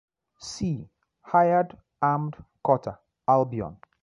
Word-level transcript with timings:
See: 0.39 0.89
Hired 1.25 1.77
armed 2.01 2.43
cutter 2.65 2.97
Albion. 3.27 3.77